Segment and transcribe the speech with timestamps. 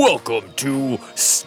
[0.00, 0.98] Welcome to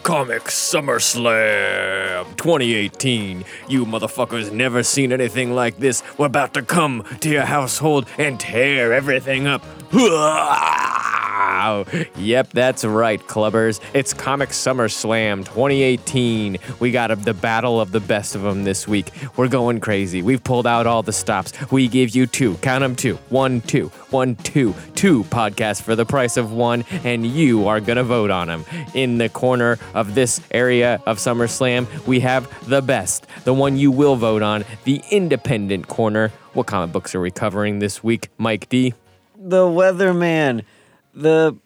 [0.04, 3.44] Comic SummerSlam 2018.
[3.68, 6.04] You motherfuckers never seen anything like this.
[6.18, 9.64] We're about to come to your household and tear everything up.
[12.16, 13.80] Yep, that's right, clubbers.
[13.92, 16.58] It's Comic SummerSlam 2018.
[16.80, 19.10] We got a, the battle of the best of them this week.
[19.36, 20.22] We're going crazy.
[20.22, 21.52] We've pulled out all the stops.
[21.70, 26.04] We give you two, count them two, one, two, one, two, two podcasts for the
[26.04, 28.64] price of one, and you are gonna vote on them.
[28.94, 33.90] In the corner of this area of SummerSlam, we have the best, the one you
[33.90, 36.32] will vote on, the independent corner.
[36.52, 38.94] What comic books are we covering this week, Mike D?
[39.44, 40.64] the Weatherman,
[41.12, 41.56] the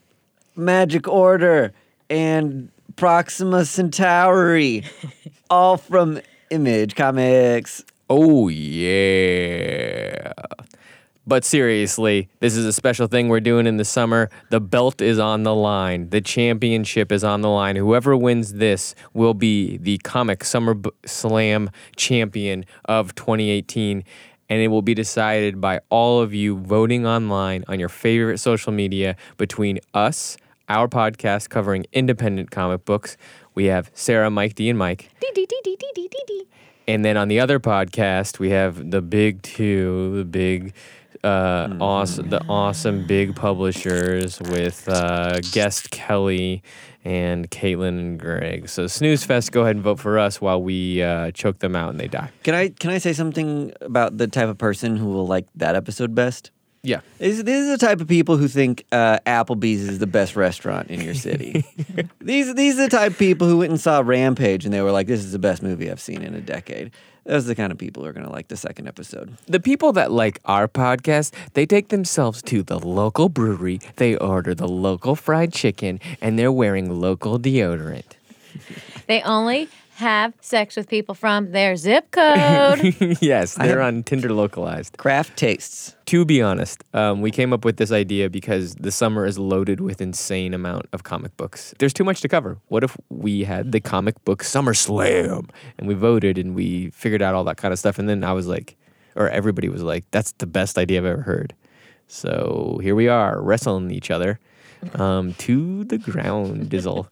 [0.59, 1.73] Magic Order,
[2.11, 4.85] and Proxima Centauri,
[5.51, 7.85] all from Image Comics.
[8.11, 10.33] Oh, yeah.
[11.29, 14.31] But seriously, this is a special thing we're doing in the summer.
[14.49, 16.09] The belt is on the line.
[16.09, 17.77] The championship is on the line.
[17.77, 24.05] Whoever wins this will be the Comic Summer B- Slam champion of 2018.
[24.49, 28.73] And it will be decided by all of you voting online on your favorite social
[28.73, 30.39] media between us,
[30.69, 33.17] our podcast covering independent comic books.
[33.55, 35.11] We have Sarah, Mike D, and Mike.
[36.87, 40.73] And then on the other podcast, we have the big two, the big,
[41.23, 46.63] uh, awesome, the awesome big publishers with uh, guest Kelly
[47.05, 48.69] and Caitlin and Greg.
[48.69, 51.91] So Snooze Fest, go ahead and vote for us while we uh, choke them out
[51.91, 52.31] and they die.
[52.43, 55.75] Can I can I say something about the type of person who will like that
[55.77, 56.51] episode best?
[56.83, 57.01] Yeah.
[57.19, 60.91] These, these are the type of people who think uh, Applebee's is the best restaurant
[60.91, 61.65] in your city.
[62.21, 64.93] these these are the type of people who went and saw Rampage and they were
[64.93, 66.93] like, "This is the best movie I've seen in a decade."
[67.25, 69.37] Those are the kind of people who are going to like the second episode.
[69.47, 74.55] The people that like our podcast, they take themselves to the local brewery, they order
[74.55, 78.13] the local fried chicken, and they're wearing local deodorant.
[79.09, 79.69] They only
[79.99, 82.95] have sex with people from their zip code.
[83.21, 84.97] yes, they're on Tinder localized.
[84.97, 85.97] Craft tastes.
[86.07, 89.81] To be honest, um, we came up with this idea because the summer is loaded
[89.81, 91.75] with insane amount of comic books.
[91.81, 92.59] There's too much to cover.
[92.69, 97.21] What if we had the comic book Summer Slam and we voted and we figured
[97.21, 97.99] out all that kind of stuff?
[97.99, 98.77] And then I was like,
[99.17, 101.55] or everybody was like, that's the best idea I've ever heard.
[102.07, 104.39] So here we are wrestling each other
[104.95, 107.09] um, to the ground, Dizzle.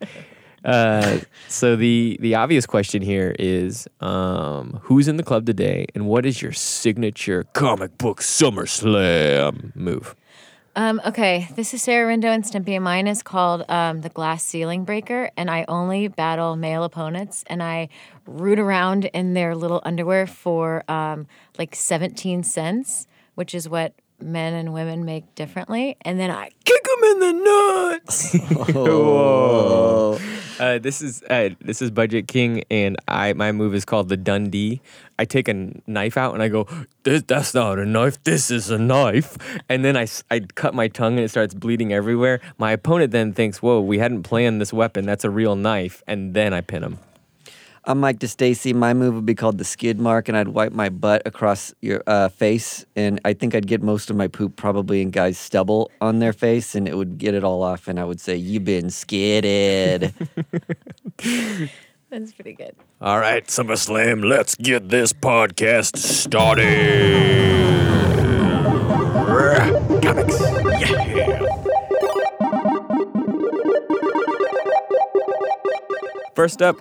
[0.66, 6.06] Uh, so the the obvious question here is um, who's in the club today and
[6.06, 10.16] what is your signature comic book SummerSlam move?
[10.76, 14.84] um, okay, this is Sarah Rindo and Stimpy, mine is called um, the Glass Ceiling
[14.84, 17.88] Breaker, and I only battle male opponents, and I
[18.26, 21.28] root around in their little underwear for um,
[21.58, 23.06] like 17 cents,
[23.36, 27.32] which is what men and women make differently, and then I kick them in the
[27.32, 28.34] nuts.
[28.74, 30.18] Whoa.
[30.58, 34.16] Uh, this is uh, this is Budget King, and I my move is called the
[34.16, 34.80] Dundee.
[35.18, 36.66] I take a knife out and I go,
[37.02, 38.22] this, "That's not a knife.
[38.24, 39.36] This is a knife."
[39.68, 42.40] And then I, I cut my tongue and it starts bleeding everywhere.
[42.58, 45.04] My opponent then thinks, "Whoa, we hadn't planned this weapon.
[45.04, 46.98] That's a real knife." And then I pin him.
[47.88, 48.74] I'm Mike DeStacy.
[48.74, 52.02] My move would be called the skid mark, and I'd wipe my butt across your
[52.08, 55.92] uh, face, and I think I'd get most of my poop probably in guys' stubble
[56.00, 58.64] on their face, and it would get it all off, and I would say, "You've
[58.64, 60.12] been skidded."
[62.10, 62.74] That's pretty good.
[63.00, 66.66] All right, SummerSlam, let's get this podcast started.
[70.02, 71.46] Comics, yeah.
[76.34, 76.78] First up,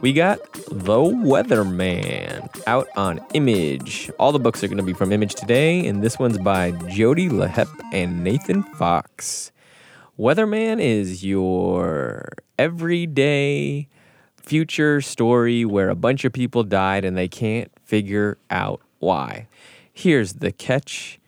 [0.00, 4.10] we got The Weatherman out on Image.
[4.18, 7.28] All the books are going to be from Image today, and this one's by Jody
[7.28, 9.52] LeHeup and Nathan Fox.
[10.18, 13.88] Weatherman is your everyday
[14.36, 19.46] future story where a bunch of people died and they can't figure out why.
[19.92, 21.18] Here's the catch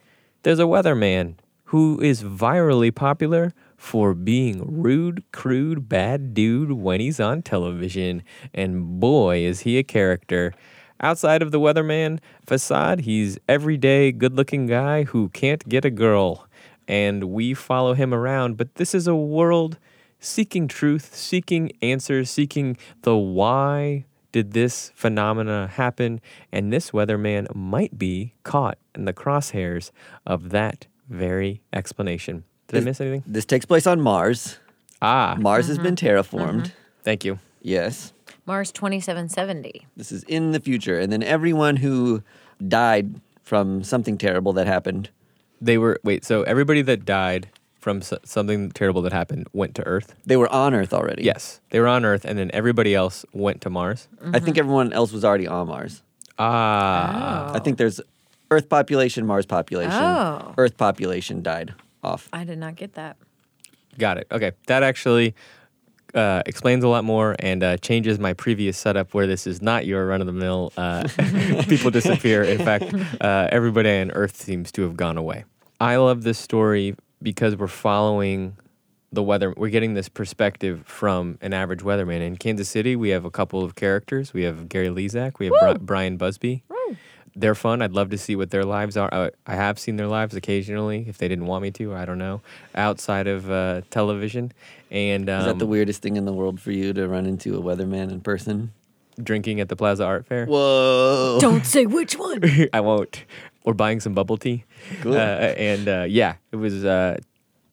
[0.42, 3.52] there's a weatherman who is virally popular
[3.84, 8.23] for being rude, crude, bad dude when he's on television.
[8.55, 10.55] And boy, is he a character.
[11.00, 16.49] Outside of the weatherman facade, he's everyday good looking guy who can't get a girl.
[16.88, 19.79] And we follow him around, but this is a world
[20.19, 26.23] seeking truth, seeking answers, seeking the why did this phenomena happen?
[26.50, 29.91] And this weatherman might be caught in the crosshairs
[30.26, 32.44] of that very explanation.
[32.75, 33.23] Did I miss anything?
[33.26, 34.59] this takes place on Mars.
[35.03, 36.73] Ah, Mars has been terraformed.
[37.03, 37.38] thank you.
[37.62, 38.12] Yes,
[38.47, 39.87] Mars 2770.
[39.97, 42.23] this is in the future, and then everyone who
[42.67, 45.09] died from something terrible that happened.
[45.61, 46.25] They were wait.
[46.25, 47.49] So everybody that died
[47.81, 50.15] from s- something terrible that happened went to Earth.
[50.25, 51.23] They were on Earth already.
[51.25, 54.09] Yes, they were on Earth, and then everybody else went to Mars.
[54.32, 56.03] I think everyone else was already on Mars.
[56.38, 58.00] Ah, I think there's
[58.50, 59.93] Earth population, Mars population.
[59.93, 60.55] Oh.
[60.59, 61.75] Earth population died
[62.05, 62.29] off.
[62.33, 63.17] I did not get that.
[63.99, 64.27] got it.
[64.31, 65.35] Okay, that actually
[66.15, 69.85] uh, explains a lot more and uh, changes my previous setup where this is not
[69.87, 70.73] your run of the mill.
[70.77, 71.06] Uh,
[71.69, 72.43] people disappear.
[72.43, 75.45] In fact, uh, everybody on Earth seems to have gone away.
[75.81, 78.56] I love this story because we're following
[79.12, 79.53] the weather.
[79.56, 82.21] We're getting this perspective from an average weatherman.
[82.21, 84.33] In Kansas City, we have a couple of characters.
[84.33, 85.39] We have Gary Lezak.
[85.39, 86.62] We have Bri- Brian Busby.
[87.36, 87.82] They're fun.
[87.82, 89.12] I'd love to see what their lives are.
[89.12, 91.94] Uh, I have seen their lives occasionally, if they didn't want me to.
[91.94, 92.42] I don't know.
[92.75, 94.52] Outside of uh, television,
[94.90, 97.56] and um, Is that the weirdest thing in the world for you to run into
[97.56, 98.72] a weatherman in person?
[99.22, 100.46] drinking at the Plaza Art Fair.
[100.46, 101.38] Whoa.
[101.40, 102.42] Don't say which one.
[102.72, 103.25] I won't.
[103.64, 104.64] Or buying some bubble tea.
[105.00, 105.14] Cool.
[105.14, 107.19] Uh, and uh, yeah, it was uh,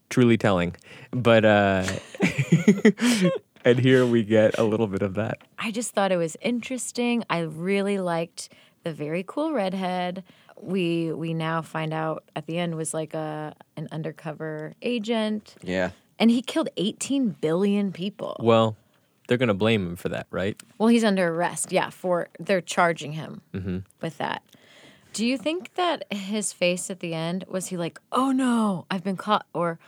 [0.09, 0.75] truly telling.
[1.11, 1.85] But uh,
[3.65, 5.39] and here we get a little bit of that.
[5.59, 7.23] I just thought it was interesting.
[7.29, 8.49] I really liked
[8.83, 10.23] the very cool redhead.
[10.59, 15.91] We we now find out at the end was like a an undercover agent, Yeah.
[16.19, 18.37] and he killed 18 billion people.
[18.39, 18.75] Well,
[19.27, 20.61] they're gonna blame him for that, right?
[20.77, 21.71] Well, he's under arrest.
[21.71, 23.79] Yeah, for they're charging him mm-hmm.
[24.01, 24.43] with that.
[25.13, 29.03] Do you think that his face at the end was he like, "Oh no, I've
[29.03, 29.79] been caught," or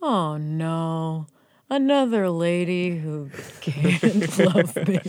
[0.00, 1.26] "Oh no,
[1.74, 3.30] another lady who
[3.60, 5.00] can't love me,"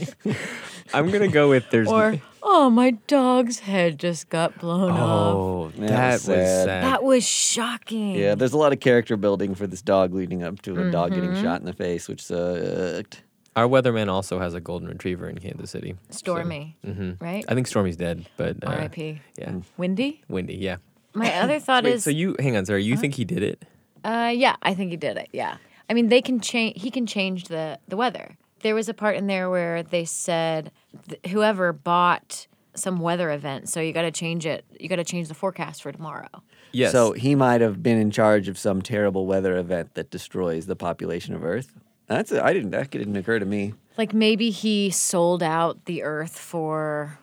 [0.94, 1.88] I'm gonna go with there's.
[1.88, 6.66] or "Oh, my dog's head just got blown off." oh, Yeah, that was was sad.
[6.66, 6.84] sad.
[6.84, 8.16] That was shocking.
[8.16, 11.12] Yeah, there's a lot of character building for this dog leading up to a dog
[11.12, 11.22] Mm-hmm.
[11.22, 13.24] getting shot in the face, which sucked.
[13.56, 15.96] Our weatherman also has a golden retriever in Kansas City.
[16.10, 17.46] Stormy, hmm right?
[17.48, 19.22] I think Stormy's dead, but uh, R.I.P.
[19.38, 20.24] Yeah, Windy.
[20.28, 20.56] Windy.
[20.56, 20.78] Yeah.
[21.14, 22.84] My other thought Wait, is, so you hang on, sorry.
[22.84, 23.64] You think he did it?
[24.04, 25.30] Uh, yeah, I think he did it.
[25.34, 25.58] Yeah,
[25.90, 26.82] I mean, they can change.
[26.82, 28.38] He can change the the weather.
[28.62, 30.72] There was a part in there where they said
[31.10, 34.66] th- whoever bought some weather event, so you got to change it.
[34.80, 36.30] You got to change the forecast for tomorrow.
[36.72, 36.92] Yes.
[36.92, 40.76] So he might have been in charge of some terrible weather event that destroys the
[40.76, 41.74] population of Earth.
[42.08, 43.74] That's I I didn't that didn't occur to me.
[43.98, 47.20] Like maybe he sold out the Earth for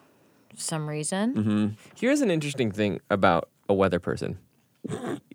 [0.54, 1.34] some reason.
[1.34, 1.66] Mm-hmm.
[1.96, 4.38] Here's an interesting thing about a weather person.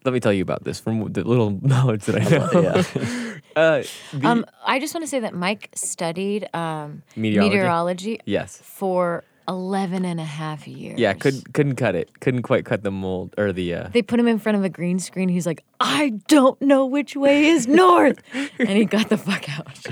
[0.04, 2.62] Let me tell you about this from the little knowledge that I know.
[2.62, 3.32] Yeah.
[3.56, 7.50] Uh, the- Um, I just want to say that Mike studied um, Meteorology?
[7.56, 8.60] meteorology yes.
[8.62, 11.00] for 11 and a half years.
[11.00, 12.20] Yeah, couldn't couldn't cut it.
[12.20, 13.74] Couldn't quite cut the mold or the.
[13.76, 15.30] Uh, They put him in front of a green screen.
[15.30, 18.18] He's like, I don't know which way is north.
[18.60, 19.88] and he got the fuck out.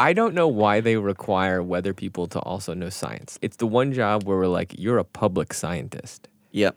[0.00, 3.38] I don't know why they require weather people to also know science.
[3.42, 6.28] It's the one job where we're like, you're a public scientist.
[6.52, 6.74] Yep.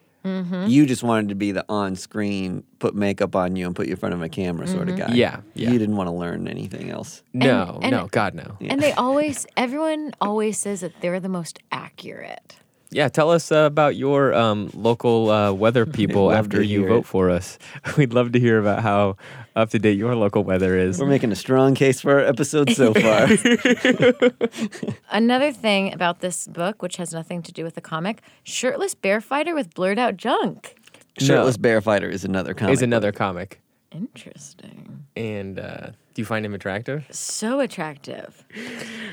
[0.68, 3.98] You just wanted to be the on-screen, put makeup on you, and put you in
[3.98, 5.14] front of a camera sort of guy.
[5.14, 5.70] Yeah, yeah.
[5.72, 7.24] You didn't want to learn anything else.
[7.34, 8.58] No, and- no, God no.
[8.62, 12.58] And they always, everyone always says that they're the most accurate.
[12.90, 17.06] Yeah, tell us uh, about your um, local uh, weather people after you vote it.
[17.06, 17.58] for us.
[17.98, 19.18] We'd love to hear about how
[19.58, 21.00] up to date your local weather is.
[21.00, 23.28] We're making a strong case for our episode so far.
[25.12, 29.20] Another thing about this book, which has nothing to do with the comic, shirtless bear
[29.20, 30.76] fighter with blurred out junk.
[31.20, 32.74] Shirtless Bear Fighter is another comic.
[32.74, 33.60] Is another comic.
[33.92, 35.06] Interesting.
[35.16, 37.08] And uh, do you find him attractive?
[37.10, 38.46] So attractive.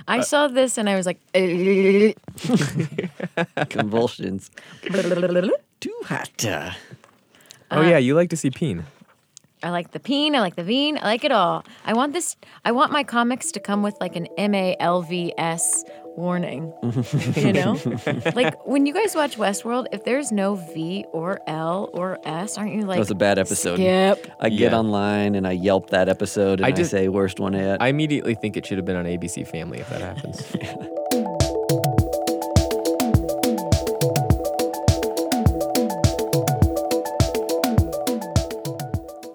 [0.06, 1.18] I saw this and I was like,
[3.70, 4.50] convulsions.
[5.80, 6.44] Too hot.
[6.44, 6.72] Uh,
[7.70, 8.84] oh yeah, you like to see peen.
[9.64, 11.64] I like the peen, I like the veen, I like it all.
[11.84, 15.02] I want this, I want my comics to come with like an M A L
[15.02, 15.84] V S
[16.16, 16.72] warning.
[17.36, 17.78] you know?
[18.36, 22.74] like when you guys watch Westworld, if there's no V or L or S, aren't
[22.74, 23.78] you like, that was a bad episode.
[23.80, 24.26] Yep.
[24.38, 24.78] I get Yeah.
[24.78, 27.80] online and I yelp that episode and I I, say worst one yet.
[27.82, 30.42] I immediately think it should have been on ABC Family if that happens.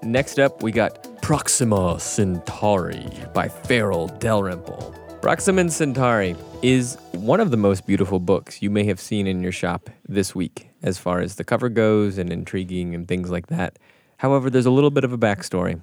[0.10, 4.96] Next up, we got Proxima Centauri by Farel Dalrymple.
[5.22, 9.51] Proxima Centauri is one of the most beautiful books you may have seen in your
[9.51, 13.78] shop this week, as far as the cover goes and intriguing and things like that.
[14.18, 15.80] However, there's a little bit of a backstory.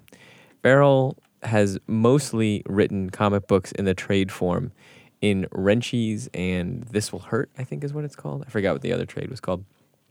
[0.61, 4.73] Farel has mostly written comic books in the trade form
[5.21, 8.43] in Wrenchies and This Will Hurt, I think is what it's called.
[8.45, 9.65] I forgot what the other trade was called.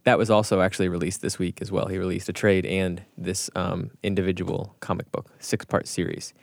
[0.06, 1.88] That was also actually released this week as well.
[1.88, 6.34] He released a trade and this um, individual comic book, six part series.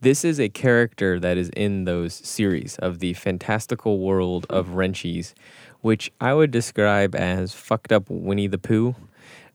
[0.00, 5.34] This is a character that is in those series of the fantastical world of Wrenchies,
[5.82, 8.96] which I would describe as fucked up Winnie the Pooh.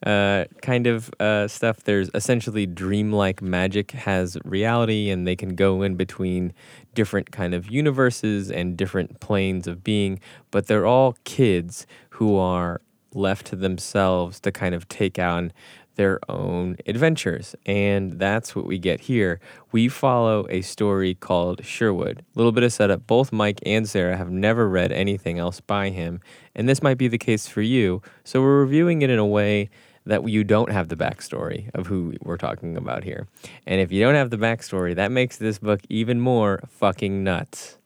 [0.05, 1.83] uh, kind of uh, stuff.
[1.83, 6.53] There's essentially dreamlike magic has reality, and they can go in between
[6.93, 10.19] different kind of universes and different planes of being.
[10.51, 12.81] But they're all kids who are
[13.13, 15.51] left to themselves to kind of take on
[15.95, 17.55] their own adventures.
[17.65, 19.39] And that's what we get here.
[19.71, 22.19] We follow a story called Sherwood.
[22.19, 23.05] A little bit of setup.
[23.07, 26.21] Both Mike and Sarah have never read anything else by him,
[26.55, 28.01] and this might be the case for you.
[28.23, 29.69] So we're reviewing it in a way
[30.05, 33.27] that you don't have the backstory of who we're talking about here.
[33.65, 37.76] And if you don't have the backstory, that makes this book even more fucking nuts.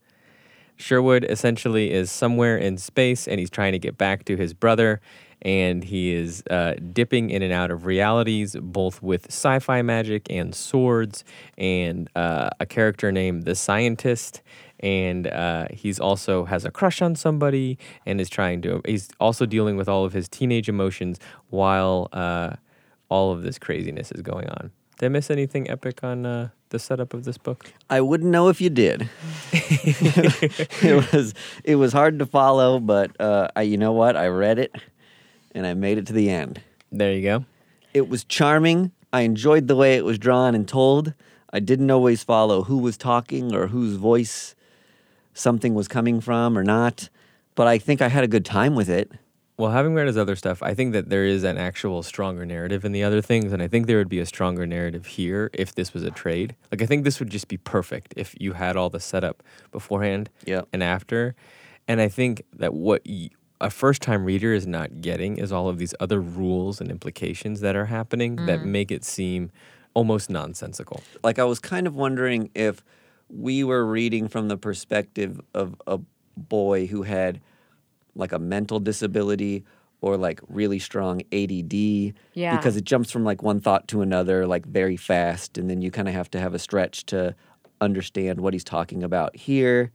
[0.78, 5.02] Sherwood essentially is somewhere in space and he's trying to get back to his brother
[5.42, 10.28] and he is uh, dipping in and out of realities, both with sci fi magic
[10.30, 11.24] and swords,
[11.58, 14.42] and uh, a character named the Scientist.
[14.82, 19.46] And uh, he's also has a crush on somebody and is trying to, he's also
[19.46, 22.56] dealing with all of his teenage emotions while uh,
[23.10, 24.72] all of this craziness is going on.
[24.98, 27.72] Did I miss anything epic on uh, the setup of this book?
[27.90, 29.10] I wouldn't know if you did.
[29.54, 34.18] it was it was hard to follow, but uh, I, you know what?
[34.18, 34.76] I read it
[35.54, 36.62] and I made it to the end.
[36.92, 37.46] There you go.
[37.94, 38.92] It was charming.
[39.14, 41.14] I enjoyed the way it was drawn and told.
[41.54, 44.56] I didn't always follow who was talking or whose voice
[45.34, 47.10] something was coming from or not,
[47.56, 49.12] but I think I had a good time with it.
[49.62, 52.84] Well, having read his other stuff, I think that there is an actual stronger narrative
[52.84, 55.76] in the other things, and I think there would be a stronger narrative here if
[55.76, 56.56] this was a trade.
[56.72, 60.32] Like, I think this would just be perfect if you had all the setup beforehand
[60.48, 60.70] Yep.
[60.74, 61.36] and after.
[61.88, 65.70] And I think that what y- a first time reader is not getting is all
[65.70, 68.72] of these other rules and implications that are happening that mm-hmm.
[68.72, 69.52] make it seem
[69.94, 71.04] almost nonsensical.
[71.24, 72.84] Like I was kind of wondering if
[73.30, 76.00] we were reading from the perspective of a
[76.36, 77.42] boy who had
[78.16, 79.64] like a mental disability
[80.02, 82.58] or like really strong ADD Yeah.
[82.58, 85.92] because it jumps from like one thought to another like very fast and then you
[85.92, 87.36] kind of have to have a stretch to
[87.80, 89.92] understand what he's talking about here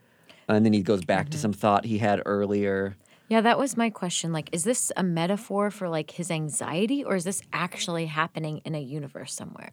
[0.48, 1.42] and then he goes back to mm-hmm.
[1.42, 2.96] some thought he had earlier.
[3.28, 4.32] Yeah, that was my question.
[4.32, 8.74] Like, is this a metaphor for like his anxiety, or is this actually happening in
[8.74, 9.72] a universe somewhere?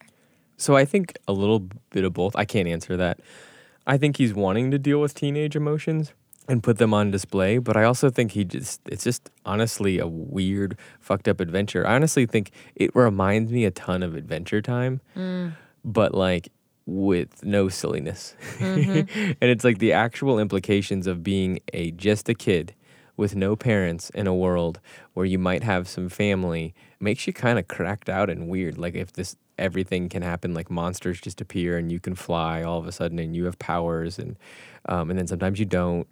[0.58, 2.36] So I think a little bit of both.
[2.36, 3.20] I can't answer that.
[3.86, 6.14] I think he's wanting to deal with teenage emotions
[6.48, 10.08] and put them on display, but I also think he just it's just honestly a
[10.08, 11.88] weird fucked up adventure.
[11.88, 15.54] I honestly think it reminds me a ton of Adventure Time, mm.
[15.86, 16.50] but like
[16.86, 18.36] with no silliness.
[18.58, 19.34] Mm-hmm.
[19.42, 22.76] and it's like the actual implications of being a just a kid
[23.16, 24.80] with no parents in a world
[25.14, 28.78] where you might have some family makes you kind of cracked out and weird.
[28.78, 32.80] Like if this everything can happen, like monsters just appear and you can fly all
[32.80, 34.38] of a sudden and you have powers and
[34.90, 36.08] um, and then sometimes you don't.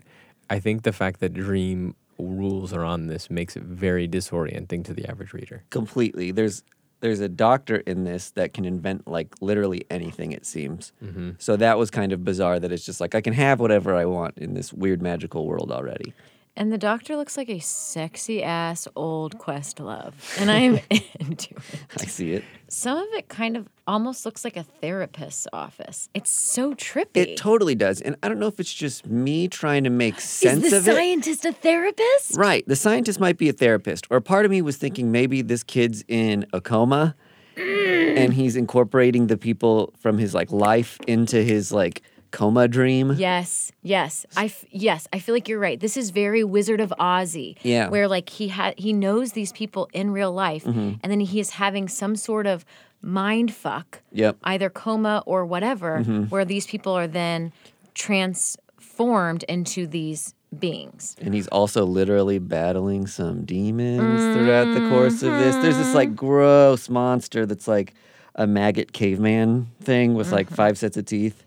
[0.50, 4.94] I think the fact that dream rules are on this makes it very disorienting to
[4.94, 5.64] the average reader.
[5.70, 6.32] completely.
[6.32, 6.64] There's
[7.00, 10.32] there's a doctor in this that can invent like literally anything.
[10.34, 10.94] It seems.
[11.40, 12.60] So that was kind of bizarre.
[12.60, 15.72] That it's just like I can have whatever I want in this weird magical world
[15.72, 16.14] already.
[16.56, 20.80] And the doctor looks like a sexy ass old Questlove, and I am
[21.20, 21.86] into it.
[21.98, 22.44] I see it.
[22.68, 26.10] Some of it kind of almost looks like a therapist's office.
[26.14, 27.16] It's so trippy.
[27.16, 30.66] It totally does, and I don't know if it's just me trying to make sense
[30.66, 30.94] is the of it.
[30.94, 32.36] scientist a therapist?
[32.36, 32.68] Right.
[32.68, 36.04] The scientist might be a therapist, or part of me was thinking maybe this kid's
[36.10, 37.16] in a coma,
[37.56, 38.18] mm.
[38.18, 43.14] and he's incorporating the people from his like life into his like coma dream.
[43.18, 45.80] Yes, yes, I f- yes, I feel like you're right.
[45.80, 47.58] This is very Wizard of Ozzy.
[47.64, 47.90] Yeah.
[47.90, 50.94] where like he had he knows these people in real life, Mm-hmm.
[51.04, 52.66] and then he is having some sort of
[53.02, 54.38] mind fuck, Yep.
[54.44, 56.24] either coma or whatever, Mm-hmm.
[56.26, 57.52] where these people are then
[57.94, 61.16] transformed into these beings.
[61.22, 65.56] And he's also literally battling some demons throughout the course of this.
[65.58, 67.94] There's this like gross monster that's like
[68.36, 71.44] a maggot caveman thing with like five sets of teeth.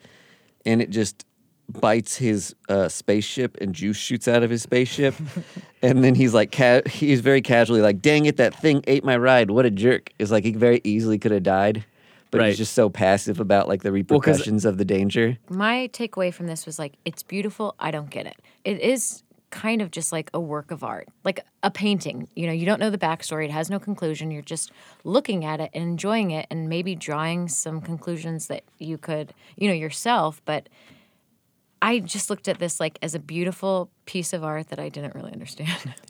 [0.67, 1.25] And it just
[1.69, 5.15] bites his uh, spaceship and juice shoots out of his spaceship.
[5.83, 9.17] and then he's like, ca- he's very casually like, dang it, that thing ate my
[9.17, 9.51] ride.
[9.51, 10.11] What a jerk.
[10.19, 11.85] It's like he very easily could have died.
[12.31, 12.49] But Right.
[12.49, 15.39] he's just so passive about like the repercussions of the danger.
[15.49, 17.75] My takeaway from this was like, it's beautiful.
[17.79, 18.37] I don't get it.
[18.65, 19.23] It is
[19.55, 22.29] kind of just like a work of art, like a painting.
[22.35, 24.33] You know, you don't know the backstory, it has no conclusion.
[24.33, 24.73] You're just
[25.05, 29.69] looking at it and enjoying it and maybe drawing some conclusions that you could, you
[29.69, 30.43] know, yourself.
[30.45, 30.69] But
[31.81, 35.15] I just looked at this like as a beautiful piece of art that I didn't
[35.15, 35.95] really understand.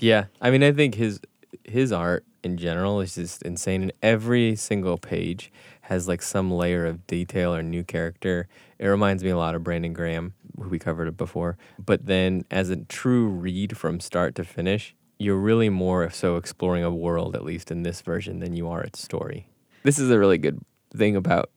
[0.00, 1.18] Yeah, I mean, I think his
[1.64, 6.86] his art in general is just insane, and every single page has like some layer
[6.86, 8.46] of detail or new character.
[8.78, 11.56] It reminds me a lot of Brandon Graham, who we covered it before.
[11.78, 16.84] But then, as a true read from start to finish, you're really more so exploring
[16.84, 19.48] a world, at least in this version, than you are its story.
[19.82, 20.60] This is a really good
[20.94, 21.50] thing about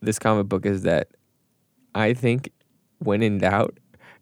[0.00, 1.08] this comic book is that
[1.94, 2.50] I think
[2.98, 3.78] when in doubt,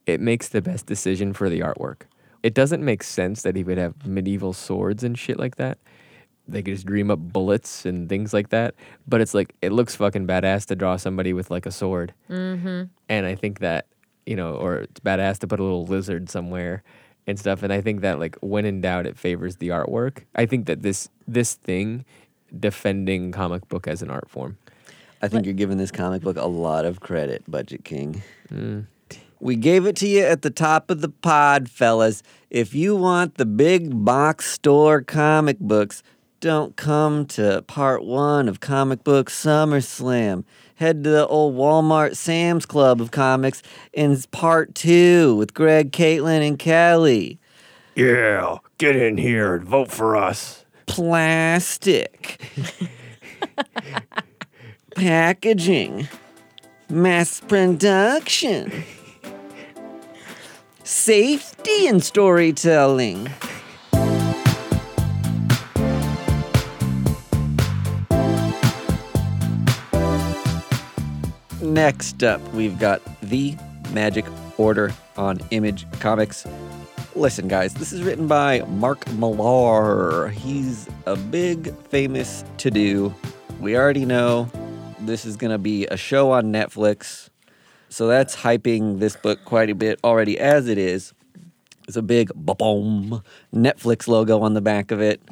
[0.06, 2.02] it makes the best decision for the artwork.
[2.42, 5.78] It doesn't make sense that he would have medieval swords and shit like that.
[6.48, 8.74] They could just dream up bullets and things like that.
[9.06, 12.14] But it's like, it looks fucking badass to draw somebody with like a sword.
[12.28, 12.84] Mm-hmm.
[13.08, 13.86] And I think that,
[14.26, 16.82] you know, or it's badass to put a little lizard somewhere
[17.26, 17.62] and stuff.
[17.62, 20.24] And I think that like when in doubt, it favors the artwork.
[20.34, 22.04] I think that this this thing
[22.58, 24.58] defending comic book as an art form.
[25.22, 28.22] I think you're giving this comic book a lot of credit, Budget King.
[28.52, 28.86] Mm.
[29.38, 32.22] We gave it to you at the top of the pod, fellas.
[32.50, 36.02] If you want the big box store comic books,
[36.40, 40.44] don't come to part one of Comic Book SummerSlam.
[40.76, 43.62] Head to the old Walmart Sam's Club of comics
[43.92, 47.38] in part two with Greg, Caitlin, and Kelly.
[47.94, 50.64] Yeah, get in here and vote for us.
[50.86, 52.40] plastic,
[54.96, 56.08] packaging,
[56.88, 58.84] mass production,
[60.84, 63.30] safety and storytelling.
[71.72, 73.56] Next up, we've got The
[73.92, 74.26] Magic
[74.58, 76.46] Order on Image Comics.
[77.14, 80.28] Listen, guys, this is written by Mark Millar.
[80.28, 83.14] He's a big, famous to do.
[83.58, 84.50] We already know
[85.00, 87.30] this is going to be a show on Netflix.
[87.88, 91.14] So that's hyping this book quite a bit already as it is.
[91.88, 93.22] It's a big boom
[93.54, 95.22] Netflix logo on the back of it.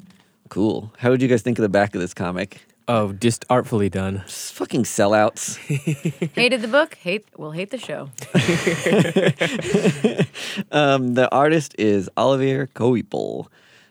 [0.49, 0.91] Cool.
[0.97, 2.63] How would you guys think of the back of this comic?
[2.93, 4.25] Oh, just artfully done.
[4.27, 5.59] Just fucking sellouts.
[6.35, 6.97] Hated the book.
[6.97, 7.25] Hate.
[7.37, 8.11] We'll hate the show.
[10.73, 13.47] Um, the artist is Olivier Coipel.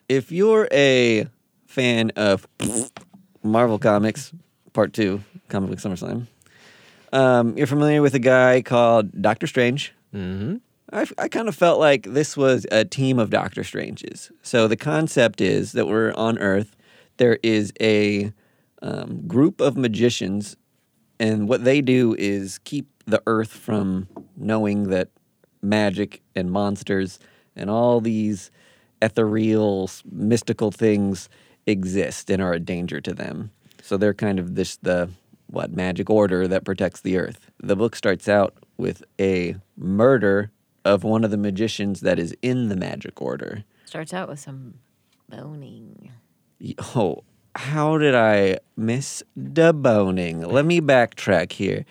[0.10, 1.27] If you're a
[1.65, 2.46] fan of
[3.41, 4.34] Marvel Comics,
[4.74, 6.27] Part 2, Comic Book SummerSlam,
[7.13, 9.94] um, you're familiar with a guy called Doctor Strange.
[10.13, 10.58] Mm-hmm.
[10.91, 14.29] I, I kind of felt like this was a team of Doctor Stranges.
[14.42, 16.75] So the concept is that we're on Earth.
[17.18, 18.33] There is a
[18.81, 20.55] um, group of magicians,
[21.20, 25.09] and what they do is keep the Earth from knowing that
[25.61, 27.20] magic and monsters
[27.55, 28.51] and all these
[29.01, 31.29] ethereal, mystical things
[31.65, 33.51] exist and are a danger to them.
[33.81, 35.09] So they're kind of this the
[35.48, 37.50] what magic order that protects the Earth.
[37.59, 40.51] The book starts out with a murder
[40.85, 43.63] of one of the magicians that is in the magic order.
[43.85, 44.75] Starts out with some
[45.27, 46.11] boning.
[46.96, 47.24] Oh,
[47.55, 50.42] how did I miss the boning?
[50.42, 51.85] Let me backtrack here.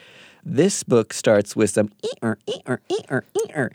[0.44, 3.70] This book starts with some ee-er, ee-er, ee-er, ee-er.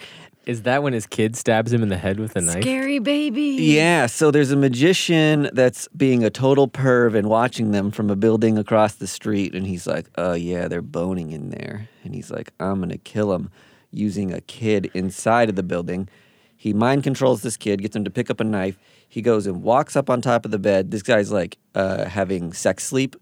[0.46, 2.62] Is that when his kid stabs him in the head with a knife?
[2.62, 3.56] Scary baby.
[3.60, 8.15] Yeah, so there's a magician that's being a total perv and watching them from a
[8.15, 12.30] building across the street, and he's like, "Oh yeah, they're boning in there," and he's
[12.30, 13.52] like, "I'm gonna kill him,"
[13.91, 16.10] using a kid inside of the building.
[16.58, 18.78] He mind controls this kid, gets him to pick up a knife.
[19.13, 20.89] He goes and walks up on top of the bed.
[20.89, 23.15] This guy's like uh, having sex sleep.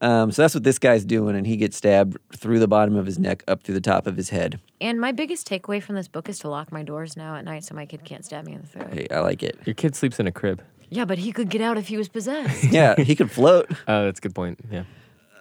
[0.00, 3.04] Um, so that's what this guy's doing, and he gets stabbed through the bottom of
[3.04, 4.58] his neck up through the top of his head.
[4.80, 7.64] And my biggest takeaway from this book is to lock my doors now at night
[7.64, 8.88] so my kid can't stab me in the throat.
[8.94, 9.58] Hey, I like it.
[9.66, 10.62] Your kid sleeps in a crib.
[10.88, 12.64] Yeah, but he could get out if he was possessed.
[12.64, 13.70] Yeah, he could float.
[13.86, 14.58] Oh, that's a good point.
[14.70, 14.84] Yeah.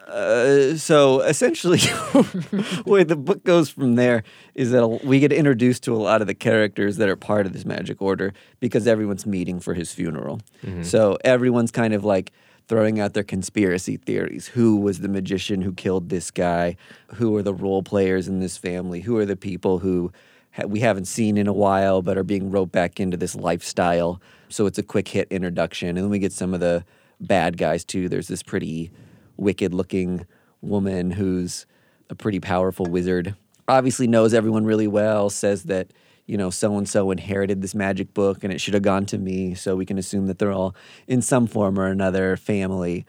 [0.08, 1.80] Uh, so essentially,
[2.84, 6.28] where the book goes from there is that we get introduced to a lot of
[6.28, 10.39] the characters that are part of this magic order because everyone's meeting for his funeral.
[10.84, 12.32] So everyone's kind of like
[12.68, 14.48] throwing out their conspiracy theories.
[14.48, 16.78] Who was the magician who killed this guy?
[17.15, 19.02] Who are the role players in this family?
[19.02, 20.12] Who are the people who
[20.52, 24.22] ha- we haven't seen in a while but are being roped back into this lifestyle?
[24.50, 25.89] So it's a quick hit introduction.
[25.89, 26.84] And then we get some of the
[27.20, 28.08] bad guys too.
[28.10, 28.91] There's this pretty
[29.38, 30.26] wicked looking
[30.62, 31.65] woman who's
[32.10, 33.36] a pretty powerful wizard.
[33.67, 35.91] Obviously knows everyone really well, says that,
[36.28, 39.17] you know, so and so inherited this magic book and it should have gone to
[39.17, 39.56] me.
[39.56, 40.76] So we can assume that they're all
[41.08, 43.06] in some form or another family.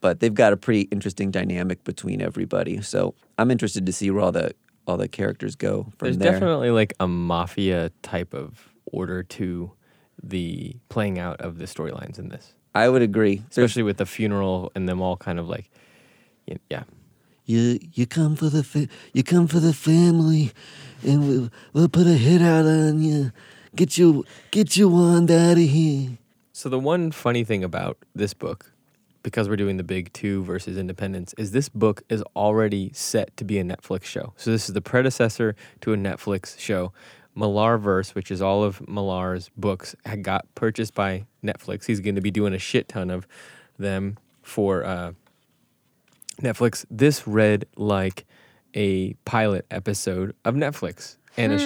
[0.00, 2.80] But they've got a pretty interesting dynamic between everybody.
[2.80, 4.54] So I'm interested to see where all the
[4.86, 6.32] all the characters go from There's there.
[6.32, 9.72] definitely like a mafia type of order to
[10.22, 13.42] the playing out of the storylines in this, I would agree.
[13.50, 15.70] Especially with the funeral and them all kind of like,
[16.68, 16.84] yeah.
[17.46, 20.52] You you come for the fa- you come for the family,
[21.02, 23.32] and we'll we'll put a hit out on you.
[23.74, 26.18] Get you get you on out of here.
[26.52, 28.72] So the one funny thing about this book,
[29.24, 33.44] because we're doing the big two versus Independence, is this book is already set to
[33.44, 34.32] be a Netflix show.
[34.36, 36.92] So this is the predecessor to a Netflix show.
[37.36, 41.86] Millarverse, which is all of Millar's books, had got purchased by Netflix.
[41.86, 43.26] He's going to be doing a shit ton of
[43.78, 45.12] them for uh,
[46.40, 46.84] Netflix.
[46.90, 48.26] This read like
[48.74, 51.16] a pilot episode of Netflix.
[51.36, 51.64] And, sh-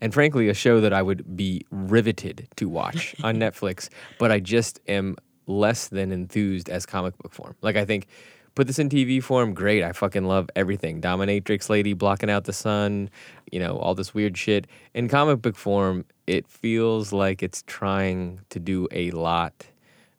[0.00, 3.88] and frankly, a show that I would be riveted to watch on Netflix,
[4.18, 7.56] but I just am less than enthused as comic book form.
[7.62, 8.06] Like, I think
[8.54, 9.82] put this in TV form, great.
[9.82, 11.00] I fucking love everything.
[11.00, 13.10] Dominatrix lady blocking out the sun,
[13.50, 14.66] you know, all this weird shit.
[14.94, 19.66] In comic book form, it feels like it's trying to do a lot.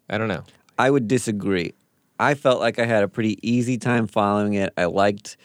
[0.09, 0.43] I don't know.
[0.77, 1.73] I would disagree.
[2.19, 4.71] I felt like I had a pretty easy time following it.
[4.77, 5.37] I liked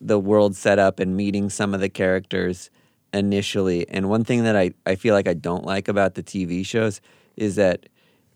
[0.00, 2.70] the world setup and meeting some of the characters
[3.12, 3.88] initially.
[3.88, 7.00] And one thing that I, I feel like I don't like about the TV shows
[7.36, 7.86] is that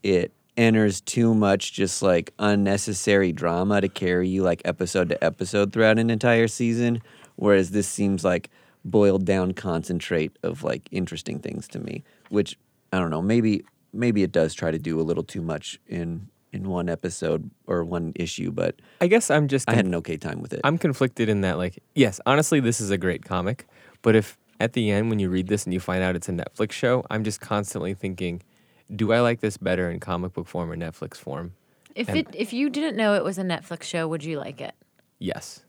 [0.03, 5.73] it enters too much just like unnecessary drama to carry you like episode to episode
[5.73, 7.01] throughout an entire season.
[7.37, 8.51] Whereas this seems like
[8.85, 12.59] boiled down concentrate of like interesting things to me, which
[12.93, 16.29] I don't know, maybe maybe it does try to do a little too much in
[16.53, 20.17] in one episode or one issue, but I guess I'm just I had an okay
[20.17, 20.61] time with it.
[20.65, 23.67] I'm conflicted in that, like, yes, honestly, this is a great comic,
[24.03, 26.33] but if at the end when you read this and you find out it's a
[26.33, 28.43] Netflix show, I'm just constantly thinking,
[28.95, 31.53] do I like this better in comic book form or Netflix form?
[31.95, 34.61] If And- it if you didn't know it was a Netflix show, would you like
[34.61, 34.75] it?
[35.19, 35.65] Yes.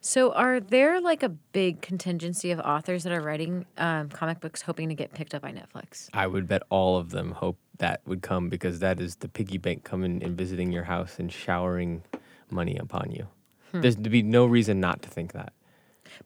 [0.00, 4.62] So, are there like a big contingency of authors that are writing um, comic books
[4.62, 6.08] hoping to get picked up by Netflix?
[6.12, 9.58] I would bet all of them hope that would come because that is the piggy
[9.58, 12.04] bank coming and visiting your house and showering
[12.50, 13.26] money upon you.
[13.72, 15.52] There's to be no reason not to think that.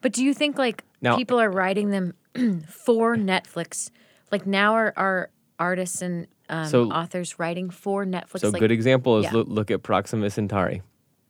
[0.03, 2.13] But do you think like Now- people are writing them
[2.69, 3.91] for Netflix?
[4.31, 8.41] Like now are are artists and um, So- authors writing for Netflix?
[8.41, 9.33] So like, good example is yeah.
[9.33, 10.83] look, look at Proxima Centauri.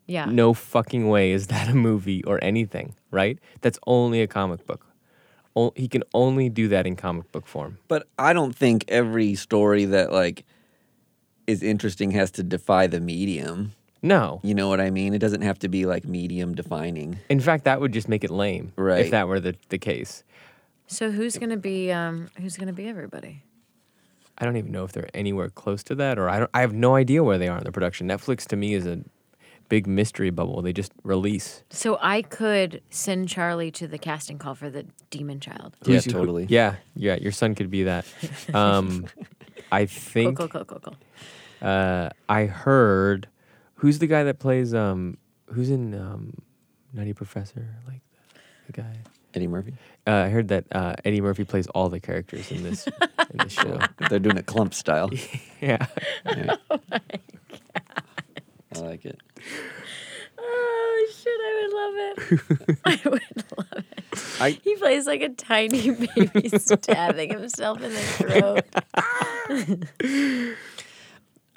[0.06, 0.24] yeah.
[0.26, 3.38] No fucking way is that a movie or anything, right?
[3.60, 4.86] That's only a comic book.
[5.56, 7.78] O- he can only do that in comic book form.
[7.88, 10.44] but I don't think every story that like
[11.46, 13.72] is interesting has to defy the medium.
[14.02, 14.40] No.
[14.42, 15.12] You know what I mean?
[15.12, 17.18] It doesn't have to be like medium defining.
[17.28, 18.72] In fact, that would just make it lame.
[18.78, 20.22] If that were the, the case.
[20.86, 23.42] So who's gonna be um, who's gonna be everybody?
[24.40, 26.50] I don't even know if they're anywhere close to that, or I don't.
[26.54, 28.08] I have no idea where they are in the production.
[28.08, 29.00] Netflix to me is a
[29.68, 30.62] big mystery bubble.
[30.62, 31.62] They just release.
[31.70, 35.76] So I could send Charlie to the casting call for the Demon Child.
[35.84, 36.46] Yeah, Who's- who- totally.
[36.48, 37.16] yeah, yeah.
[37.16, 38.06] Your son could be that.
[38.54, 39.06] Um,
[39.72, 40.96] I Cool, think cool, cool, cool, cool.
[41.68, 43.28] uh, I heard.
[43.74, 44.74] Who's the guy that plays?
[44.74, 45.18] Um,
[45.52, 46.32] who's in um,
[46.92, 47.68] Nutty Professor?
[47.86, 48.00] Like
[48.66, 48.96] the, the guy.
[49.34, 49.74] Eddie Murphy.
[50.06, 53.52] Uh, I heard that uh, Eddie Murphy plays all the characters in this in this
[53.60, 53.78] show.
[54.08, 55.10] They're doing it clump style.
[55.60, 55.86] Yeah.
[56.24, 56.56] Yeah.
[58.74, 59.20] I like it.
[60.38, 61.38] Oh shit!
[61.38, 62.78] I would love it.
[62.86, 63.22] I would
[63.58, 63.84] love it.
[64.40, 68.64] I- he plays like a tiny baby stabbing himself in the throat.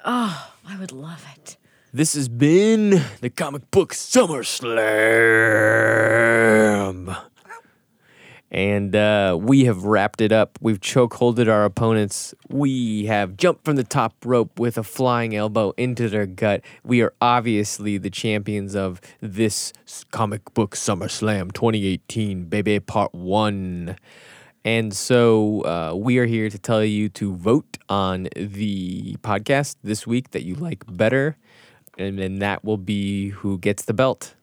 [0.04, 1.56] oh, I would love it.
[1.94, 4.74] This has been the comic book Summer Slam.
[8.54, 10.60] And uh, we have wrapped it up.
[10.60, 12.36] We've chokeholded our opponents.
[12.48, 16.60] We have jumped from the top rope with a flying elbow into their gut.
[16.84, 19.72] We are obviously the champions of this
[20.12, 23.96] comic book Summer Slam 2018, baby, part one.
[24.64, 30.06] And so uh, we are here to tell you to vote on the podcast this
[30.06, 31.36] week that you like better.
[31.98, 34.36] And then that will be who gets the belt,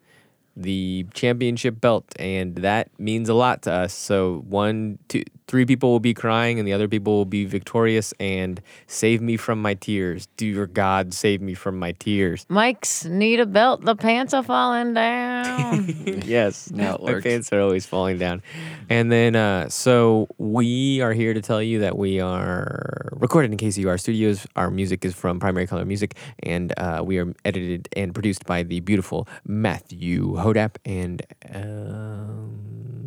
[0.55, 2.05] the championship belt.
[2.17, 3.93] And that means a lot to us.
[3.93, 8.13] So one, two, three people will be crying and the other people will be victorious
[8.21, 10.29] and save me from my tears.
[10.37, 12.45] Dear God, save me from my tears.
[12.47, 13.83] Mike's need a belt.
[13.83, 15.93] The pants are falling down.
[16.25, 16.71] yes.
[16.71, 18.41] Now it My pants are always falling down.
[18.89, 23.57] And then, uh, so we are here to tell you that we are recorded in
[23.57, 24.47] KCUR Studios.
[24.55, 28.63] Our music is from Primary Color Music, and uh, we are edited and produced by
[28.63, 30.77] the beautiful Matthew Hodap.
[30.85, 31.21] And
[31.53, 32.60] um,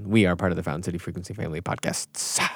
[0.04, 2.40] we are part of the Fountain City Frequency Family podcasts.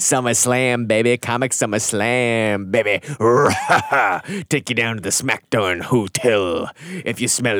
[0.00, 1.16] Summer Slam, baby.
[1.16, 3.00] Comic Summer Slam, baby.
[4.48, 6.70] Take you down to the Smackdown Hotel.
[7.04, 7.58] If you smell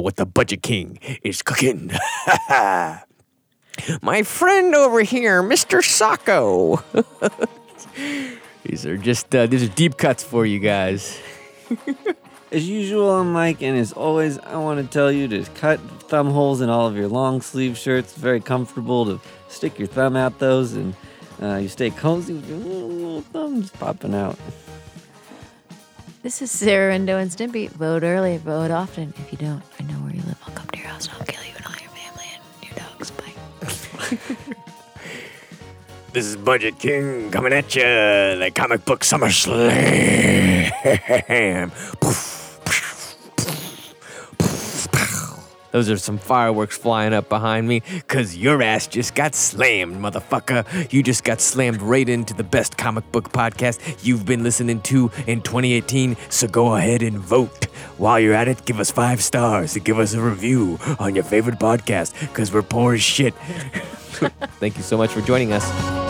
[0.00, 1.90] what the Budget King is cooking.
[4.02, 5.82] My friend over here, Mr.
[5.82, 6.82] Sacco.
[8.64, 11.18] these are just uh, these are deep cuts for you guys.
[12.54, 16.30] As usual, I'm Mike, and as always, I want to tell you to cut thumb
[16.30, 18.12] holes in all of your long sleeve shirts.
[18.12, 20.94] Very comfortable to stick your thumb out those, and
[21.42, 24.38] uh, you stay cozy with your little, little thumbs popping out.
[26.22, 27.68] this is Sarah Rindo and Stimpy.
[27.70, 29.12] Vote early, vote often.
[29.16, 30.38] If you don't, I know where you live.
[30.46, 31.08] I'll come to your house.
[31.08, 33.10] house and I'll kill you and all your family and your dogs.
[33.10, 34.54] Bye.
[36.14, 40.70] This is Budget King coming at you, the comic book Summer Slam.
[45.74, 50.92] Those are some fireworks flying up behind me, cause your ass just got slammed, motherfucker.
[50.92, 55.10] You just got slammed right into the best comic book podcast you've been listening to
[55.26, 57.64] in 2018, so go ahead and vote.
[57.98, 61.24] While you're at it, give us five stars and give us a review on your
[61.24, 63.34] favorite podcast, cause we're poor as shit.
[64.60, 66.03] Thank you so much for joining us.